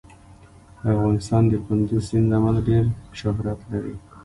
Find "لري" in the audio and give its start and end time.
3.71-3.95